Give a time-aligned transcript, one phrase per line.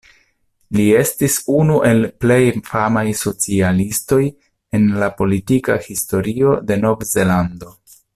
[0.77, 2.39] Li estis unu el plej
[2.71, 4.21] famaj socialistoj
[4.79, 7.77] en la politika historio de Novzelando.